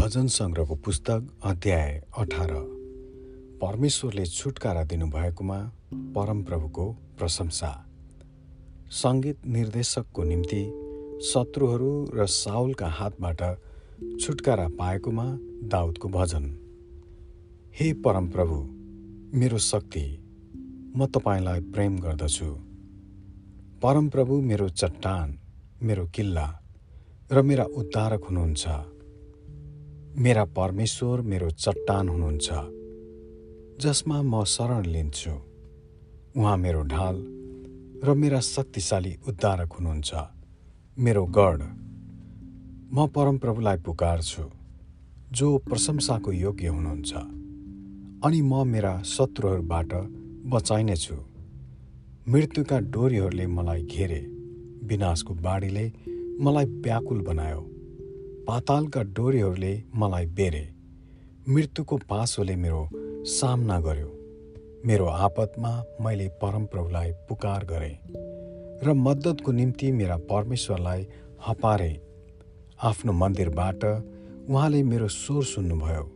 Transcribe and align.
भजन 0.00 0.26
सङ्ग्रहको 0.26 0.74
पुस्तक 0.74 1.28
अध्याय 1.44 2.02
अठार। 2.18 2.48
परमेश्वरले 3.62 4.26
छुटकारा 4.26 4.84
दिनुभएकोमा 4.84 5.72
परमप्रभुको 5.94 6.92
प्रशंसा। 7.18 7.86
सङ्गीत 8.90 9.46
निर्देशकको 9.46 10.24
निम्ति 10.24 10.62
शत्रुहरू 11.26 12.10
र 12.14 12.26
साउलका 12.26 12.88
हातबाट 12.88 13.42
छुटकारा 14.20 14.68
पाएकोमा 14.68 15.24
दाउदको 15.68 16.08
भजन। 16.08 16.44
हे 17.74 17.92
परमप्रभु 17.92 18.56
मेरो 19.38 19.58
शक्ति 19.58 20.18
म 20.96 21.06
तपाईँलाई 21.06 21.60
प्रेम 21.60 21.98
गर्दछु। 21.98 22.54
परमप्रभु 23.82 24.40
मेरो 24.40 24.68
चट्टान 24.68 25.38
मेरो 25.82 26.06
किल्ला 26.06 26.60
र 27.32 27.42
मेरा 27.42 27.64
उद्धारक 27.64 28.24
हुनुहुन्छ। 28.24 28.68
मेरा 30.18 30.44
परमेश्वर 30.44 31.20
मेरो 31.20 31.50
चट्टान 31.50 32.08
हुनुहुन्छ 32.08 32.48
जसमा 33.80 34.22
म 34.22 34.44
शरण 34.44 34.86
लिन्छु। 34.86 35.30
उहाँ 36.36 36.56
मेरो 36.56 36.82
ढाल 36.82 37.16
र 38.04 38.14
मेरा 38.14 38.40
शक्तिशाली 38.40 39.16
उद्धारक 39.28 39.72
हुनुहुन्छ। 39.72 40.14
मेरो 40.98 41.24
गढ 41.26 41.62
म 42.92 43.06
परमप्रभुलाई 43.06 43.76
पुकारछु 43.76 44.42
जो 45.32 45.56
प्रशंसाको 45.58 46.32
योग्य 46.32 46.66
हुनुहुन्छ 46.66 47.12
अनि 48.24 48.40
म 48.42 48.66
मेरा 48.66 49.02
शत्रुहरूबाट 49.02 49.92
बचाइनेछु। 50.46 51.14
मृत्युका 52.28 52.78
डोरीहरूले 52.78 53.46
मलाई 53.46 53.82
घेरे 53.82 54.20
विनाशको 54.86 55.34
बाढीले 55.34 55.92
मलाई 56.40 56.64
व्याकुल 56.64 57.20
बनायो। 57.20 57.79
पातालका 58.50 59.02
डोरीहरूले 59.02 59.82
मलाई 59.96 60.26
बेरे। 60.26 60.72
मृत्युको 61.48 61.96
पासोले 61.96 62.56
मेरो 62.56 62.88
सामना 63.24 63.80
गर्यो। 63.80 64.08
मेरो 64.86 65.06
आपतमा 65.06 65.84
मैले 66.00 66.28
परमप्रभुलाई 66.28 67.12
पुकार 67.12 67.64
गरेँ 67.64 67.94
र 68.84 68.92
मद्दतको 68.92 69.52
निम्ति 69.52 69.92
मेरा 69.92 70.16
परमेश्वरलाई 70.16 71.06
हपारे। 71.46 72.00
आफ्नो 72.82 73.12
मन्दिरबाट 73.12 73.84
उहाँले 74.50 74.82
मेरो 74.82 75.08
स्वर 75.08 75.44
सुन्नुभयो। 75.44 76.12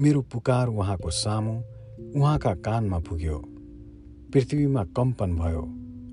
मेरो 0.00 0.22
पुकार 0.22 0.68
उहाँको 0.68 1.10
सामु 1.10 1.60
उहाँका 2.20 2.54
कानमा 2.54 2.98
पुग्यो। 2.98 3.38
पृथ्वीमा 4.32 4.84
कम्पन 4.84 5.36
भयो 5.36 5.62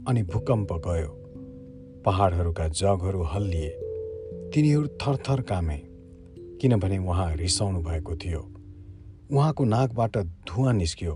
अनि 0.08 0.24
भूकम्प 0.24 0.74
गयो। 0.74 1.10
पहाडहरूका 2.06 2.68
जगहरू 2.68 3.24
हल्लिए। 3.24 3.85
तिनीहरू 4.56 4.88
थरथर 4.88 5.42
कामे 5.42 5.78
किनभने 6.62 6.98
उहाँ 6.98 7.36
रिसाउनु 7.36 7.80
भएको 7.82 8.16
थियो। 8.16 8.40
उहाँको 9.32 9.64
नाकबाट 9.66 10.18
धुवा 10.18 10.72
निस्क्यो 10.72 11.16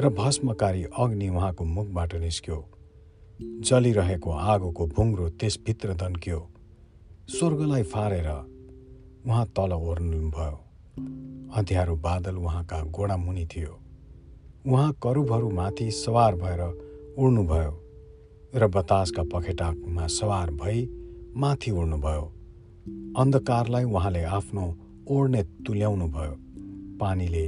र 0.00 0.08
भस्मकारी 0.08 0.84
अग्नि 0.84 1.28
उहाँको 1.28 1.64
मुखबाट 1.64 2.14
निस्क्यो। 2.14 2.58
जलिरहेको 3.60 4.30
आगोको 4.30 4.86
भुङ्रो 4.86 5.28
त्यसभित्र 5.28 5.94
दन्क्यो। 5.94 6.38
स्वर्गलाई 7.28 7.82
फारेर 7.82 8.28
उहाँ 9.26 9.46
तल 9.46 9.72
ओर्नुभयो 9.72 10.54
अँध्यारो 11.58 11.96
बादल 11.96 12.36
उहाँका 12.36 12.80
गोडामुनि 12.82 13.46
थियो। 13.46 13.74
उहाँ 14.66 14.92
करुबहरूमाथि 15.02 15.90
सवार 15.90 16.34
भएर 16.34 16.62
उड्नुभयो 17.18 17.74
र 18.54 18.66
बतासका 18.68 19.22
पखेटामा 19.34 20.06
सवार 20.06 20.50
भई 20.50 20.88
माथि 21.36 21.70
उड्नुभयो 21.70 22.35
अन्धकारलाई 23.18 23.84
उहाँले 23.84 24.22
आफ्नो 24.22 24.64
ओढ्ने 25.10 25.42
तुल्याउनुभयो। 25.42 26.34
पानीले 27.00 27.46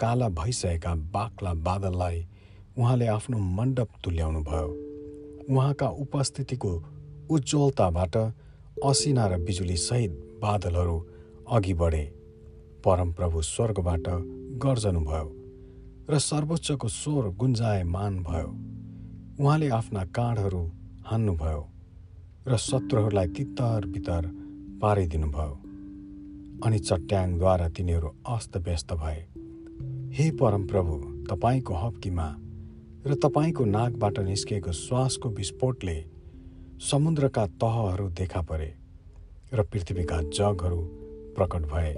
काला 0.00 0.28
भइसकेका 0.28 0.94
बाक्ला 0.94 1.52
बादललाई 1.54 2.26
उहाँले 2.78 3.06
आफ्नो 3.06 3.38
मण्डप 3.38 3.88
तुल्याउनुभयो। 4.04 4.68
उहाँका 5.50 5.88
उपस्थितिको 5.88 6.72
उज्जवलताबाट 7.30 8.16
असिना 8.84 9.26
र 9.26 9.38
बिजुलीसहित 9.38 10.12
बादलहरू 10.42 10.98
अघि 11.50 11.74
बढे। 11.74 12.04
परमप्रभु 12.84 13.42
स्वर्गबाट 13.42 14.06
गर्जनुभयो 14.62 15.28
र 16.10 16.18
सर्वोच्चको 16.18 16.88
स्वर 16.88 17.28
गुन्जायमान 17.30 18.22
भयो। 18.22 18.50
उहाँले 19.40 19.68
आफ्ना 19.68 20.04
काँडहरू 20.04 20.62
हान्नुभयो 21.06 21.62
र 22.48 22.56
शत्रुहरूलाई 22.56 23.26
तितर 23.26 23.86
बितर 23.86 24.41
पारिदिनुभयो। 24.82 25.54
अनि 26.66 26.78
चट्याङद्वारा 26.78 27.68
तिनीहरू 27.68 28.08
अस्तव्यस्त 28.26 28.92
भए। 28.92 29.20
हे 30.12 30.30
परमप्रभु 30.30 30.94
तपाईँको 31.30 31.74
हप्कीमा 31.74 32.26
र 33.06 33.14
तपाईँको 33.14 33.64
नाकबाट 33.64 34.18
निस्किएको 34.18 34.72
श्वासको 34.72 35.28
विस्फोटले 35.28 36.04
समुद्रका 36.90 37.46
तहहरू 37.46 38.08
देखा 38.08 38.42
परे 38.42 38.74
र 39.54 39.62
पृथ्वीका 39.62 40.20
जगहरू 40.22 40.80
प्रकट 41.36 41.62
भए। 41.62 41.94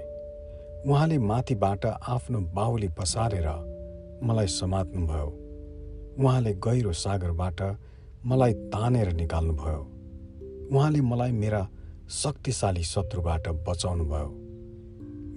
उहाँले 0.87 1.17
माथिबाट 1.17 1.85
आफ्नो 1.85 2.39
बाहुली 2.39 2.87
पसारेर 2.87 3.47
मलाई 4.23 4.47
समात्नुभयो। 4.47 5.29
उहाँले 6.19 6.53
गहिरो 6.53 6.91
सागरबाट 6.93 7.61
मलाई 8.25 8.53
तानेर 8.53 9.13
निकाल्नुभयो। 9.13 9.81
उहाँले 10.71 11.01
मलाई 11.01 11.31
मेरा 11.31 11.69
शक्तिशाली 12.09 12.83
शत्रुबाट 12.83 13.47
बचाउनुभयो। 13.47 14.27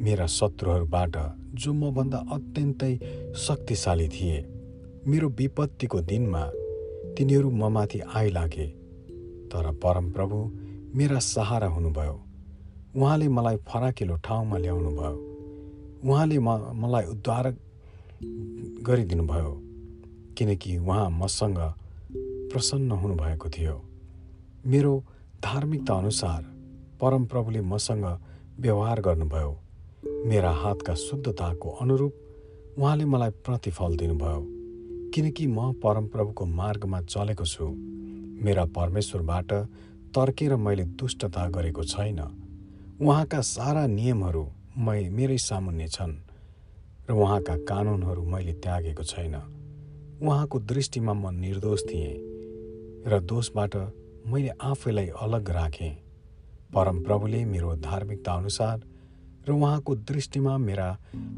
मेरा 0.05 0.27
शत्रुहरूबाट 0.27 1.17
जो 1.55 1.73
मभन्दा 1.73 2.19
अत्यन्तै 2.19 2.99
शक्तिशाली 3.37 4.09
थिए 4.09 4.49
मेरो 5.07 5.29
विपत्तिको 5.29 6.01
दिनमा 6.01 6.45
तिनीहरू 7.15 7.51
ममाथि 7.51 8.01
आइलागे। 8.01 8.67
तर 9.49 9.73
परमप्रभु 9.73 10.37
मेरा 10.95 11.19
सहारा 11.19 11.67
हुनुभयो। 11.67 12.21
उहाँले 12.97 13.29
मलाई 13.29 13.57
फराकिलो 13.57 14.17
ठाउँमा 14.17 14.59
ल्याउनुभयो। 14.59 15.17
उहाँले 16.05 16.39
म 16.39 16.49
मलाई 16.75 17.05
उद्धार 17.05 17.57
गरिदिनुभयो 18.83 19.63
किनकि 20.39 20.77
उहाँ 20.77 21.11
मसँग 21.11 21.59
प्रसन्न 22.53 22.91
हुनुभएको 22.93 23.51
थियो। 23.51 23.85
मेरो 24.67 25.05
धार्मिकता 25.43 25.95
अनुसार 25.95 26.58
परमप्रभुले 27.01 27.61
मसँग 27.61 28.05
व्यवहार 28.61 29.01
गर्नुभयो। 29.01 29.61
मेरा 30.27 30.51
हातका 30.51 30.95
शुद्धताको 30.95 31.71
अनुरूप 31.71 32.15
उहाँले 32.79 33.05
मलाई 33.05 33.31
प्रतिफल 33.31 33.97
दिनुभयो। 33.97 34.47
किनकि 35.15 35.47
म 35.47 35.73
परमप्रभुको 35.73 36.45
मार्गमा 36.45 37.01
चलेको 37.01 37.45
छु। 37.45 37.67
मेरा 38.45 38.65
परमेश्वरबाट 38.65 39.53
तर्केर 40.15 40.57
मैले 40.57 40.85
दुष्टता 40.85 41.49
गरेको 41.49 41.85
छैन। 41.85 42.21
उहाँका 43.01 43.41
सारा 43.41 43.87
नियमहरू 43.87 44.47
मै 44.79 45.09
मेरै 45.09 45.39
सामुन्ने 45.39 45.89
छन् 45.89 46.15
र 47.11 47.13
उहाँका 47.13 47.57
कानुनहरू 47.57 48.23
मैले 48.23 48.53
त्यागेको 48.53 49.03
छैन। 49.03 49.35
उहाँको 50.23 50.59
दृष्टिमा 50.59 51.13
म 51.13 51.35
निर्दोष 51.35 51.83
थिएँ 51.83 52.15
र 53.07 53.21
दोषबाट 53.21 53.77
मैले 54.27 54.49
आफैलाई 54.49 55.07
अलग 55.07 55.51
राखेँ। 55.51 56.08
परमप्रभुले 56.75 57.45
मेरो 57.45 57.75
धार्मिकता 57.77 58.33
अनुसार 58.33 58.83
र 59.49 59.53
उहाँको 59.53 59.95
दृष्टिमा 59.97 60.57
मेरा 60.59 60.89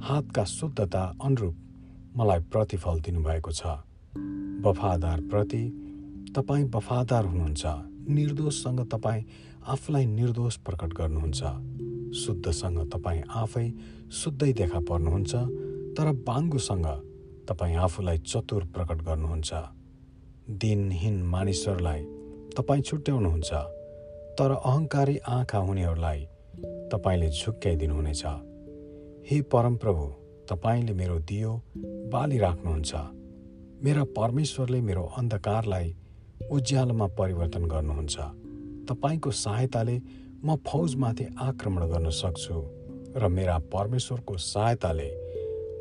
हातका 0.03 0.45
शुद्धता 0.45 1.03
अनुरूप 1.25 1.57
मलाई 2.17 2.41
प्रतिफल 2.53 3.01
दिनुभएको 3.01 3.53
छ। 3.53 3.67
वफादार 4.65 5.21
प्रति 5.21 5.63
तपाईँ 6.37 6.65
वफादार 6.75 7.25
हुनुहुन्छ। 7.25 7.65
निर्दोषसँग 8.11 8.81
तपाईँ 8.93 9.25
आफूलाई 9.67 10.07
निर्दोष 10.07 10.57
प्रकट 10.57 10.93
गर्नुहुन्छ। 10.93 11.43
शुद्धसँग 12.15 12.79
तपाईँ 12.91 13.23
आफै 13.31 13.67
शुद्धै 14.13 14.53
देखा 14.53 14.81
पर्नुहुन्छ 14.81 15.35
तर 15.97 16.13
बाङ्गुसँग 16.27 16.87
तपाईँ 17.49 17.77
आफूलाई 17.77 18.19
चतुर 18.19 18.65
प्रकट 18.75 19.03
गर्नुहुन्छ। 19.03 19.53
दिनहीन 20.61 21.23
मानिसहरूलाई 21.23 22.03
तपाईँ 22.57 22.83
छुट्याउनुहुन्छ। 22.83 23.80
तर 24.39 24.51
अहङ्कारी 24.53 25.17
आँखा 25.29 25.59
हुनेहरूलाई 25.59 26.21
तपाईँले 26.93 27.29
झुक्क्याइदिनुहुनेछ 27.31 28.23
हे 29.31 29.41
परमप्रभु 29.53 30.05
तपाईँले 30.51 30.93
मेरो 30.93 31.19
दियो 31.31 31.53
बालिराख्नुहुन्छ 32.13 32.93
मेरा 33.85 34.05
परमेश्वरले 34.17 34.81
मेरो 34.81 35.03
अन्धकारलाई 35.19 35.95
उज्यालोमा 36.51 37.07
परिवर्तन 37.19 37.65
गर्नुहुन्छ। 37.65 38.17
तपाईँको 38.89 39.31
सहायताले 39.31 39.97
म 40.45 40.57
फौजमाथि 40.67 41.25
आक्रमण 41.41 41.83
गर्न 41.89 42.11
सक्छु 42.11 42.57
र 43.17 43.29
मेरा 43.29 43.59
परमेश्वरको 43.73 44.37
सहायताले 44.37 45.09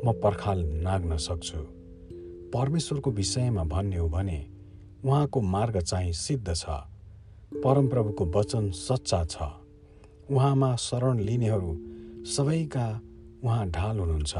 म 0.04 0.12
पर्खाल 0.22 0.58
नाग्न 0.86 1.16
सक्छु। 1.16 1.58
परमेश्वरको 2.54 3.10
विषयमा 3.10 3.64
भन्ने 3.64 3.96
हो 3.96 4.08
भने 4.08 4.38
उहाँको 5.04 5.40
मार्ग 5.40 5.80
चाहिँ 5.80 6.12
सिद्ध 6.12 6.54
छ। 6.54 6.64
परमप्रभुको 7.54 8.24
वचन 8.26 8.70
सच्चा 8.70 9.24
छ। 9.24 9.36
उहाँमा 10.30 10.76
शरण 10.76 11.18
लिनेहरू 11.18 11.72
सबैका 12.24 13.00
उहाँ 13.44 13.66
ढाल 13.70 13.98
हुनुहुन्छ। 13.98 14.34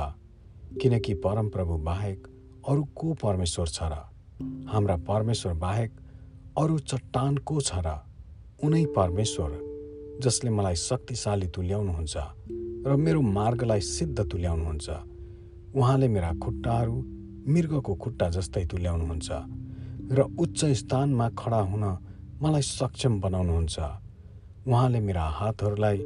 किनकि 0.81 1.15
परमप्रभु 1.15 1.77
बाहेक 1.79 2.27
अरू 2.69 2.83
को 2.85 3.15
परमेश्वर 3.15 3.67
छ 3.67 3.83
र? 3.83 3.95
हाम्रा 4.69 4.97
परमेश्वर 4.97 5.53
बाहेक 5.53 5.91
अरू 6.59 6.79
चट्टान 6.79 7.37
को 7.37 7.61
छ 7.61 7.73
र? 7.75 7.99
उनै 8.65 8.85
परमेश्वर 8.87 9.51
जसले 10.23 10.51
मलाई 10.51 10.75
शक्तिशाली 10.75 11.49
तुल्याउनुहुन्छ 11.49 12.17
र 12.87 12.97
मेरो 12.97 13.21
मार्गलाई 13.21 13.81
सिद्ध 13.81 14.19
तुल्याउनुहुन्छ। 14.21 14.89
उहाँले 15.75 16.09
मेरा 16.09 16.31
खुट्टाहरू 16.33 16.95
मृगको 17.49 17.95
खुट्टा 17.95 18.29
जस्तै 18.31 18.65
तुल्याउनुहुन्छ 18.67 19.29
र 20.13 20.19
उच्च 20.39 20.65
स्थानमा 20.65 21.29
खडा 21.39 21.61
हुन 21.61 21.85
मलाई 22.43 22.63
सक्षम 22.63 23.21
बनाउनुहुन्छ। 23.21 23.79
उहाँले 24.69 25.01
मेरा 25.01 25.23
हातहरूलाई 25.23 25.99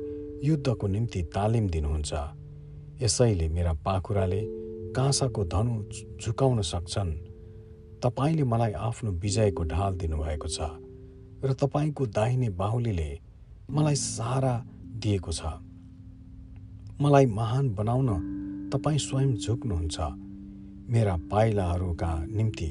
युद्धको 0.44 0.86
निम्ति 0.86 1.22
तालिम 1.22 1.68
दिनुहुन्छ। 1.68 2.12
यसैले 3.02 3.48
मेरा 3.48 3.72
पाखुराले 3.72 4.40
काँसाको 4.96 5.44
धनु 5.44 5.74
झुकाउन 6.18 6.62
सक्छन्। 6.62 7.12
तपाईँले 8.02 8.44
मलाई 8.44 8.72
आफ्नो 8.72 9.10
विजयको 9.12 9.64
ढाल 9.64 9.94
दिनुभएको 9.94 10.48
छ 10.48 10.58
र 11.44 11.52
तपाईँको 11.54 12.06
दाहिने 12.06 12.48
बाहुलीले 12.50 13.10
मलाई 13.70 13.94
सहारा 13.94 14.54
दिएको 14.98 15.32
छ। 15.32 15.42
मलाई 17.00 17.26
महान 17.26 17.74
बनाउन 17.74 18.10
तपाईँ 18.74 18.98
स्वयं 18.98 19.34
झुक्नुहुन्छ। 19.36 19.96
मेरा 20.90 21.16
पाइलाहरूका 21.30 22.12
निम्ति 22.26 22.70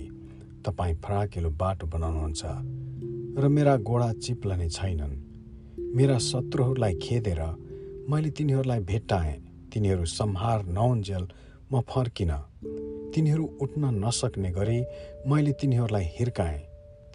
तपाईँ 0.65 0.95
फराकिलो 0.95 1.50
बाटो 1.50 1.88
बनाउनुहुन्छ। 1.88 2.82
र 3.33 3.47
मेरा 3.47 3.75
गोडा 3.77 4.12
चिप्लने 4.13 4.69
छैनन्। 4.69 5.13
मेरा 5.95 6.18
शत्रुहरूलाई 6.18 6.94
खेदेर 6.94 7.39
मैले 8.09 8.30
तिनीहरूलाई 8.30 8.80
भेट्टाएँ। 8.80 9.33
तिनीहरू 9.74 10.06
सम्हार 10.06 10.65
नहुन्जेल 10.65 11.27
म 11.74 11.81
फर्किन। 11.81 12.31
तिनीहरू 13.15 13.45
उठ्न 13.62 14.06
नसक्ने 14.06 14.51
गरी 14.51 14.80
मैले 15.27 15.51
तिनीहरूलाई 15.51 16.06
हिर्काएँ। 16.19 16.59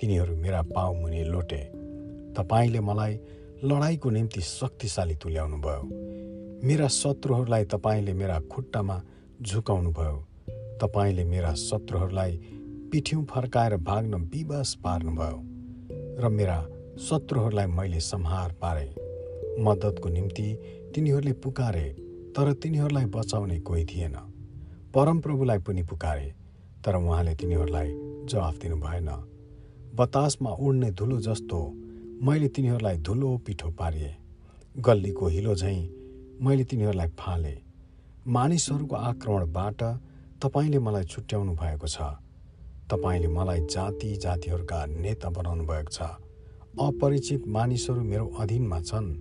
तिनीहरू 0.01 0.37
मेरा 0.37 0.63
पाउमुनि 0.63 1.23
लोटे। 1.25 1.63
तपाईँले 2.35 2.81
मलाई 2.81 3.15
लडाइँको 3.65 4.11
निम्ति 4.11 4.41
शक्तिशाली 4.41 5.15
तुल्याउनु 5.15 5.57
भयो 5.57 5.83
मेरा 6.65 6.89
शत्रुहरूलाई 6.89 7.65
तपाईँले 7.65 8.13
मेरा 8.13 8.41
खुट्टामा 8.41 9.03
झुकाउनु 9.43 9.91
भयो 9.91 10.17
तपाईँले 10.83 11.25
मेरा 11.25 11.55
शत्रुहरूलाई 11.55 12.33
पिठ्यौँ 12.93 13.25
फर्काएर 13.25 13.77
भाग्न 13.77 14.15
विवश 14.15 14.75
पार्नुभयो। 14.75 15.58
र 16.19 16.29
मेरा 16.29 16.59
शत्रुहरूलाई 16.99 17.67
मैले 17.67 18.01
सम्हार 18.01 18.53
पारे। 18.53 18.87
मद्दतको 19.63 20.09
निम्ति 20.09 20.49
तिनीहरूले 20.95 21.33
पुकारे 21.33 21.85
तर 22.37 22.53
तिनीहरूलाई 22.53 23.05
बचाउने 23.05 23.59
कोही 23.61 23.85
थिएन। 23.85 24.17
परमप्रभुलाई 24.95 25.59
पनि 25.59 25.83
पुकारे 25.83 26.35
तर 26.85 26.97
उहाँले 26.97 27.35
तिनीहरूलाई 27.35 27.89
जवाफ 28.25 28.59
दिनु 28.59 28.77
भएन। 28.77 29.09
बतासमा 29.95 30.51
उड्ने 30.51 30.91
धुलो 30.91 31.21
जस्तो 31.21 31.59
मैले 32.23 32.49
तिनीहरूलाई 32.49 32.97
धुलो 32.99 33.37
पिठो 33.39 33.71
पारिए। 33.71 34.15
गल्लीको 34.77 35.27
हिलो 35.27 35.55
झैँ 35.55 35.81
मैले 36.43 36.65
तिनीहरूलाई 36.65 37.09
फाले। 37.19 37.57
मानिसहरूको 38.27 38.97
आक्रमणबाट 38.97 39.83
तपाईँले 40.43 40.79
मलाई 40.79 41.05
छुट्याउनु 41.05 41.53
भएको 41.55 41.87
छ। 41.87 41.97
तपाईँले 42.91 43.29
मलाई 43.29 43.61
जाति 43.61 44.17
जातिहरूका 44.17 44.87
नेता 44.87 45.29
बनाउनु 45.31 45.65
भएको 45.65 45.93
छ। 45.93 46.01
अपरिचित 46.81 47.47
मानिसहरू 47.47 48.01
मेरो 48.01 48.27
अधीनमा 48.27 48.81
छन्। 48.81 49.17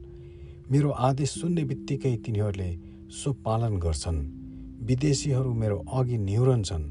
मेरो 0.72 0.90
आदेश 0.90 1.30
सुन्ने 1.30 1.64
बित्तिकै 1.64 2.16
तिनीहरूले 2.18 2.78
सो 3.10 3.34
पालन 3.34 3.78
गर्छन्। 3.78 4.20
विदेशीहरू 4.86 5.54
मेरो 5.54 5.86
अघि 5.94 6.18
निहुरन्छन् 6.18 6.86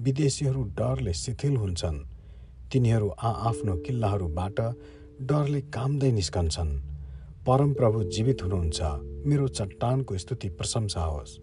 विदेशीहरू 0.00 0.62
डरले 0.62 1.12
शिथिल 1.12 1.56
हुन्छन्। 1.56 1.98
तिनीहरू 2.72 3.08
आआफ्नो 3.08 3.76
किल्लाहरूबाट 3.76 4.60
डरले 5.22 5.60
कामदै 5.60 6.12
निस्कन्छन्। 6.12 6.80
परमप्रभु 7.46 8.04
जीवित 8.04 8.42
हुनुहुन्छ। 8.42 8.82
मेरो 9.26 9.48
चट्टानको 9.48 10.18
स्तुति 10.18 10.48
प्रशंसा 10.48 11.04
होस्। 11.04 11.38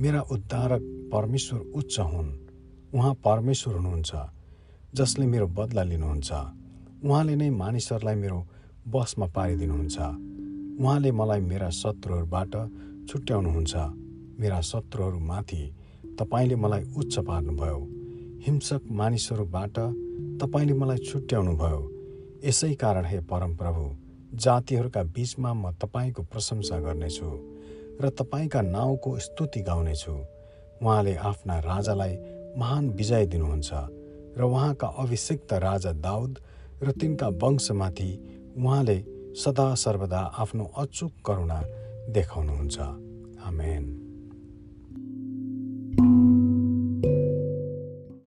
मेरा 0.00 0.20
उद्धारक 0.20 0.82
परमेश्वर 1.12 1.60
उच्च 1.60 2.00
हुन्। 2.00 2.51
उहाँ 2.94 3.14
परमेश्वर 3.14 3.74
हुनुहुन्छ 3.74 4.12
जसले 4.94 5.26
मेरो 5.26 5.46
बदला 5.46 5.82
लिनुहुन्छ। 5.82 6.32
उहाँले 7.04 7.36
नै 7.36 7.50
मानिसहरूलाई 7.50 8.14
मेरो 8.14 8.38
बसमा 8.88 9.26
पारिदिनुहुन्छ। 9.26 9.98
उहाँले 10.80 11.12
मलाई 11.12 11.40
मेरा 11.40 11.70
शत्रुहरूबाट 11.70 12.52
छुट्याउनुहुन्छ। 13.08 13.74
मेरा 14.40 14.60
शत्रुहरूमाथि 14.60 15.62
तपाईँले 16.18 16.56
मलाई 16.56 16.82
उच्च 16.96 17.18
पार्नुभयो। 17.18 17.78
हिंसक 18.46 18.82
मानिसहरूबाट 18.90 19.76
तपाईँले 20.40 20.72
मलाई 20.72 20.98
छुट्याउनुभयो। 20.98 21.80
यसै 22.44 22.74
कारण 22.74 23.04
हे 23.04 23.20
परमप्रभु 23.20 23.84
जातिहरूका 24.36 25.02
बीचमा 25.02 25.52
म 25.54 25.70
तपाईँको 25.72 26.22
प्रशंसा 26.22 26.78
गर्नेछु 26.80 27.28
र 28.00 28.08
तपाईँका 28.10 28.60
नाउँको 28.60 29.18
स्तुति 29.18 29.60
गाउनेछु। 29.60 30.12
उहाँले 30.82 31.14
आफ्ना 31.14 31.58
राजालाई 31.58 32.16
महान 32.56 32.90
विजय 32.90 33.26
दिनुहुन्छ 33.26 33.70
र 34.38 34.42
उहाँका 34.42 34.86
अभिषिक्त 34.86 35.52
राजा 35.52 35.92
दाउद 35.92 36.38
र 36.82 36.92
तिनका 36.92 37.28
वंशमाथि 37.28 38.10
उहाँले 38.56 39.04
सदा 39.34 39.74
सर्वदा 39.74 40.18
आफ्नो 40.18 40.64
अचुक 40.64 41.12
करुणा 41.26 41.62
देखाउनुहुन्छ। 42.08 42.78
आमेन। 43.44 44.01